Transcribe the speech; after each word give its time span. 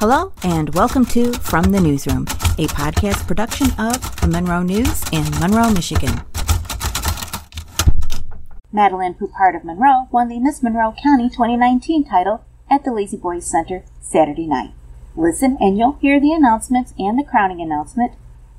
Hello, 0.00 0.32
and 0.44 0.72
welcome 0.76 1.04
to 1.06 1.32
From 1.40 1.72
the 1.72 1.80
Newsroom, 1.80 2.22
a 2.56 2.68
podcast 2.68 3.26
production 3.26 3.66
of 3.80 4.20
the 4.20 4.28
Monroe 4.28 4.62
News 4.62 5.02
in 5.10 5.28
Monroe, 5.40 5.72
Michigan. 5.72 6.20
Madalyn 8.72 9.18
Poupard 9.18 9.56
of 9.56 9.64
Monroe 9.64 10.06
won 10.12 10.28
the 10.28 10.38
Miss 10.38 10.62
Monroe 10.62 10.94
County 11.02 11.28
2019 11.28 12.04
title 12.04 12.44
at 12.70 12.84
the 12.84 12.92
La-Z-Boy 12.92 13.40
Center 13.40 13.82
Saturday 14.00 14.46
night. 14.46 14.70
Listen 15.16 15.56
and 15.58 15.76
you'll 15.76 15.98
hear 16.00 16.20
the 16.20 16.32
announcements 16.32 16.94
and 16.96 17.18
the 17.18 17.24
crowning 17.24 17.60
announcement, 17.60 18.12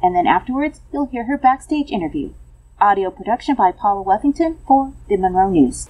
and 0.00 0.14
then 0.14 0.28
afterwards 0.28 0.82
you'll 0.92 1.06
hear 1.06 1.24
her 1.24 1.36
backstage 1.36 1.90
interview. 1.90 2.32
Audio 2.80 3.10
production 3.10 3.56
by 3.56 3.72
Paula 3.72 4.04
Wethington 4.04 4.58
for 4.68 4.92
the 5.08 5.16
Monroe 5.16 5.50
News. 5.50 5.88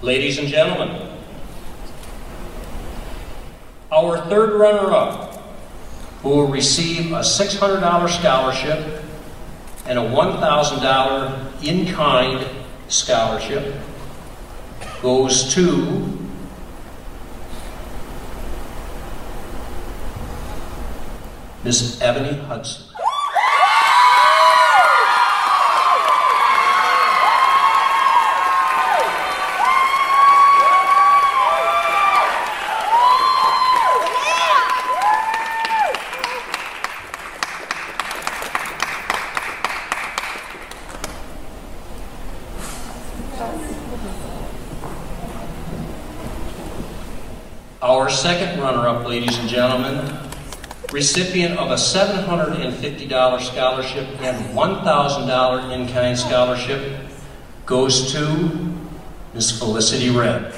Ladies 0.00 0.38
and 0.38 0.48
gentlemen, 0.48 1.19
our 3.92 4.18
third 4.28 4.58
runner-up, 4.58 5.36
who 6.22 6.28
will 6.28 6.46
receive 6.46 7.12
a 7.12 7.20
$600 7.20 8.08
scholarship 8.08 9.04
and 9.86 9.98
a 9.98 10.02
$1,000 10.02 11.64
in-kind 11.64 12.46
scholarship, 12.88 13.74
goes 15.02 15.52
to 15.54 16.18
Miss 21.64 22.00
Ebony 22.00 22.38
Hudson. 22.42 22.89
Our 47.82 48.10
second 48.10 48.60
runner-up, 48.60 49.08
ladies 49.08 49.38
and 49.38 49.48
gentlemen, 49.48 50.14
recipient 50.92 51.58
of 51.58 51.70
a 51.70 51.76
$750 51.76 53.40
scholarship 53.40 54.06
and 54.20 54.54
$1,000 54.54 55.72
in-kind 55.72 56.18
scholarship, 56.18 57.00
goes 57.64 58.12
to 58.12 58.76
Miss 59.32 59.58
Felicity 59.58 60.10
Red. 60.10 60.52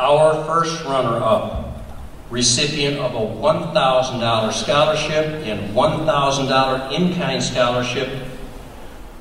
Our 0.00 0.44
first 0.58 0.84
runner-up, 0.86 1.84
recipient 2.30 2.98
of 2.98 3.14
a 3.14 3.40
$1,000 3.40 4.52
scholarship 4.52 5.26
and 5.46 5.72
$1,000 5.72 6.92
in-kind 6.92 7.40
scholarship, 7.40 8.08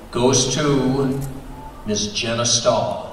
goes 0.09 0.55
to 0.55 1.21
Ms. 1.85 2.11
Jenna 2.13 2.43
Stahl. 2.43 3.06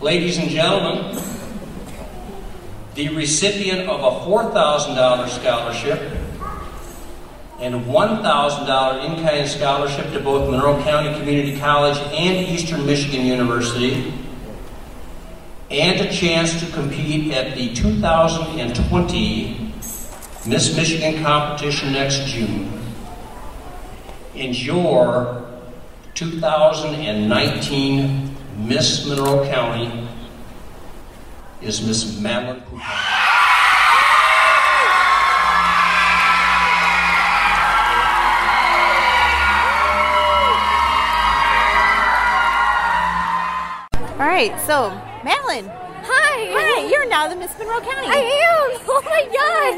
Ladies 0.00 0.38
and 0.38 0.50
gentlemen, 0.50 1.16
the 2.94 3.08
recipient 3.10 3.88
of 3.88 4.00
a 4.00 4.10
$4,000 4.26 5.28
scholarship 5.28 6.00
and 7.60 7.84
$1,000 7.86 9.04
in-kind 9.04 9.48
scholarship 9.48 10.12
to 10.12 10.18
both 10.20 10.50
Monroe 10.50 10.82
County 10.82 11.16
Community 11.18 11.56
College 11.58 11.96
and 12.12 12.48
Eastern 12.48 12.84
Michigan 12.84 13.24
University, 13.24 14.12
and 15.70 16.00
a 16.00 16.12
chance 16.12 16.58
to 16.60 16.66
compete 16.72 17.32
at 17.32 17.54
the 17.56 17.72
2020 17.74 19.72
Miss 20.46 20.76
Michigan 20.76 21.22
competition 21.22 21.92
next 21.92 22.26
June. 22.26 22.70
And 24.34 24.60
your 24.60 25.44
2019 26.14 28.36
Miss 28.58 29.06
Monroe 29.06 29.46
County 29.48 30.08
is 31.62 31.80
Miss 31.86 32.04
Madalyn 32.20 32.60
Poupard. 32.66 32.80
All 44.14 44.30
right, 44.30 44.54
so 44.64 44.90
Madalyn, 45.26 45.66
Hi. 46.06 46.36
hi, 46.54 46.86
you're 46.88 47.08
now 47.08 47.26
the 47.28 47.34
Miss 47.34 47.50
Monroe 47.58 47.80
County. 47.80 48.06
I 48.08 48.18
am. 48.18 48.30
Oh 48.96 49.02
my 49.04 49.22
god. 49.34 49.74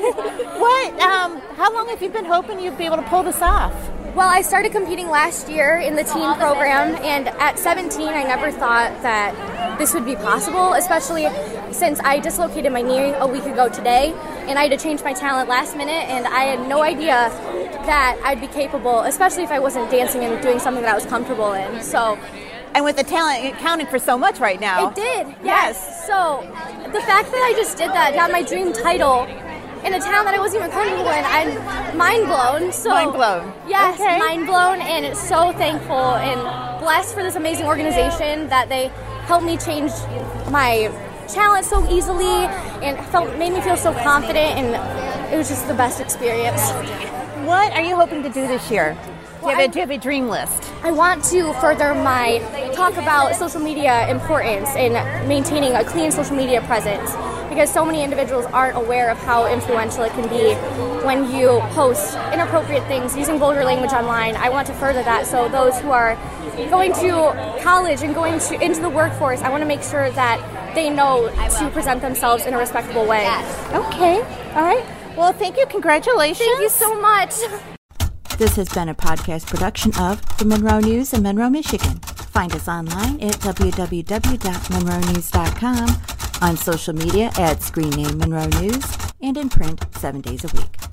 What? 0.60 1.00
Um, 1.00 1.40
how 1.56 1.72
long 1.72 1.88
have 1.88 2.02
you 2.02 2.08
been 2.08 2.24
hoping 2.24 2.60
you'd 2.60 2.76
be 2.78 2.84
able 2.84 2.96
to 2.96 3.02
pull 3.04 3.22
this 3.22 3.40
off? 3.40 3.72
Well, 4.16 4.30
I 4.30 4.40
started 4.40 4.72
competing 4.72 5.10
last 5.10 5.46
year 5.46 5.76
in 5.76 5.94
the 5.94 6.02
teen 6.02 6.34
program, 6.36 6.96
and 7.04 7.28
at 7.28 7.58
17, 7.58 8.08
I 8.08 8.22
never 8.22 8.50
thought 8.50 9.02
that 9.02 9.78
this 9.78 9.92
would 9.92 10.06
be 10.06 10.16
possible, 10.16 10.72
especially 10.72 11.28
since 11.70 12.00
I 12.00 12.18
dislocated 12.20 12.72
my 12.72 12.80
knee 12.80 13.12
a 13.12 13.26
week 13.26 13.44
ago 13.44 13.68
today, 13.68 14.14
and 14.48 14.58
I 14.58 14.68
had 14.68 14.70
to 14.70 14.78
change 14.78 15.04
my 15.04 15.12
talent 15.12 15.50
last 15.50 15.76
minute, 15.76 16.08
and 16.08 16.26
I 16.26 16.44
had 16.44 16.66
no 16.66 16.80
idea 16.80 17.28
that 17.84 18.18
I'd 18.24 18.40
be 18.40 18.46
capable, 18.46 19.00
especially 19.00 19.42
if 19.42 19.50
I 19.50 19.58
wasn't 19.58 19.90
dancing 19.90 20.24
and 20.24 20.42
doing 20.42 20.60
something 20.60 20.82
that 20.82 20.92
I 20.92 20.94
was 20.94 21.04
comfortable 21.04 21.52
in. 21.52 21.82
So 21.82 22.18
And 22.76 22.84
with 22.84 22.96
the 22.96 23.04
talent 23.04 23.44
it 23.44 23.56
counting 23.56 23.86
for 23.86 23.98
so 23.98 24.18
much 24.18 24.38
right 24.38 24.60
now. 24.60 24.88
It 24.88 24.94
did, 24.94 25.26
yes. 25.42 26.06
So 26.06 26.40
the 26.92 27.00
fact 27.00 27.30
that 27.32 27.42
I 27.42 27.54
just 27.56 27.78
did 27.78 27.90
that, 27.90 28.14
got 28.14 28.30
my 28.30 28.42
dream 28.42 28.72
title 28.72 29.26
in 29.86 29.94
a 29.94 30.00
town 30.00 30.24
that 30.24 30.34
I 30.34 30.40
wasn't 30.40 30.64
even 30.64 30.72
comfortable 30.72 31.08
in, 31.10 31.24
I'm 31.24 31.96
mind 31.96 32.26
blown. 32.26 32.72
So 32.72 32.90
Mind 32.90 33.12
blown. 33.12 33.52
Yes, 33.68 34.00
Okay. 34.00 34.18
mind 34.18 34.46
blown, 34.46 34.80
and 34.80 35.16
so 35.16 35.52
thankful 35.52 36.16
and 36.16 36.40
blessed 36.80 37.14
for 37.14 37.22
this 37.22 37.36
amazing 37.36 37.66
organization 37.66 38.48
that 38.48 38.68
they 38.68 38.88
helped 39.26 39.44
me 39.46 39.56
change 39.56 39.92
my 40.50 40.90
talent 41.28 41.64
so 41.64 41.88
easily 41.88 42.46
and 42.82 42.98
felt 43.06 43.36
made 43.38 43.52
me 43.52 43.60
feel 43.60 43.76
so 43.76 43.92
confident, 43.92 44.58
and 44.58 45.32
it 45.32 45.36
was 45.36 45.48
just 45.48 45.68
the 45.68 45.74
best 45.74 46.00
experience. 46.00 46.60
What 47.46 47.72
are 47.72 47.82
you 47.82 47.94
hoping 47.94 48.24
to 48.24 48.28
do 48.28 48.48
this 48.48 48.68
year? 48.70 48.96
Do 49.40 49.52
you, 49.52 49.56
have 49.56 49.70
a, 49.70 49.72
do 49.72 49.78
you 49.78 49.86
have 49.86 49.90
a 49.90 49.98
dream 49.98 50.28
list? 50.28 50.72
I 50.82 50.90
want 50.90 51.22
to 51.26 51.52
further 51.60 51.94
my 51.94 52.38
talk 52.74 52.96
about 52.96 53.36
social 53.36 53.60
media 53.60 54.08
importance 54.08 54.70
and 54.70 54.94
maintaining 55.28 55.74
a 55.74 55.84
clean 55.84 56.10
social 56.10 56.34
media 56.34 56.60
presence 56.62 57.14
because 57.56 57.72
so 57.72 57.86
many 57.86 58.04
individuals 58.04 58.44
aren't 58.52 58.76
aware 58.76 59.08
of 59.08 59.16
how 59.16 59.50
influential 59.50 60.04
it 60.04 60.12
can 60.12 60.28
be 60.28 60.52
when 61.06 61.34
you 61.34 61.58
post 61.70 62.14
inappropriate 62.30 62.86
things 62.86 63.16
using 63.16 63.38
vulgar 63.38 63.64
language 63.64 63.92
online. 63.92 64.36
I 64.36 64.50
want 64.50 64.66
to 64.66 64.74
further 64.74 65.02
that 65.04 65.26
so 65.26 65.48
those 65.48 65.78
who 65.78 65.90
are 65.90 66.16
going 66.68 66.92
to 66.92 67.58
college 67.62 68.02
and 68.02 68.14
going 68.14 68.38
to 68.40 68.62
into 68.62 68.82
the 68.82 68.90
workforce, 68.90 69.40
I 69.40 69.48
want 69.48 69.62
to 69.62 69.66
make 69.66 69.82
sure 69.82 70.10
that 70.10 70.74
they 70.74 70.90
know 70.90 71.30
to 71.30 71.70
present 71.70 72.02
themselves 72.02 72.44
in 72.44 72.52
a 72.52 72.58
respectable 72.58 73.06
way. 73.06 73.26
Okay. 73.72 74.20
All 74.54 74.62
right. 74.62 74.84
Well, 75.16 75.32
thank 75.32 75.56
you. 75.56 75.64
Congratulations. 75.64 76.46
Thank 76.46 76.60
you 76.60 76.68
so 76.68 77.00
much. 77.00 77.36
This 78.36 78.54
has 78.56 78.68
been 78.68 78.90
a 78.90 78.94
podcast 78.94 79.46
production 79.46 79.92
of 79.98 80.20
the 80.36 80.44
Monroe 80.44 80.80
News 80.80 81.14
in 81.14 81.22
Monroe, 81.22 81.48
Michigan. 81.48 82.02
Find 82.36 82.52
us 82.54 82.68
online 82.68 83.18
at 83.22 83.32
www.monroenews.com, 83.36 85.86
on 86.42 86.56
social 86.56 86.94
media 86.94 87.30
at 87.38 87.62
Screen 87.62 87.90
Name 87.90 88.18
Monroe 88.18 88.46
News, 88.60 88.84
and 89.20 89.36
in 89.36 89.48
print 89.48 89.84
seven 89.92 90.20
days 90.20 90.44
a 90.44 90.48
week. 90.56 90.85